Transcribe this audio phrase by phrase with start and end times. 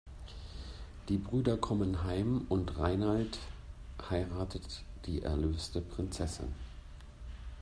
[1.09, 3.37] Die Brüder kommen heim und Reinald
[4.09, 6.55] heiratet die erlöste Prinzessin.